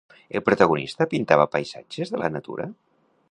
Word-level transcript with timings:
El 0.37 0.41
protagonista 0.45 1.07
pintava 1.11 1.47
paisatges 1.57 2.15
de 2.15 2.25
la 2.25 2.33
natura? 2.39 2.67